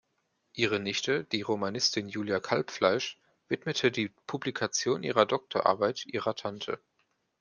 Ihre 0.53 0.79
Nichte, 0.79 1.25
die 1.25 1.43
Romanistin 1.43 2.09
Julia 2.09 2.39
Kalbfleisch, 2.39 3.19
widmete 3.49 3.91
die 3.91 4.09
Publikation 4.25 5.03
ihrer 5.03 5.27
Doktorarbeit 5.27 6.07
ihrer 6.07 6.33
Tante. 6.35 6.79